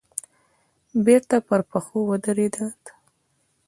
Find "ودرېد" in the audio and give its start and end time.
2.09-2.55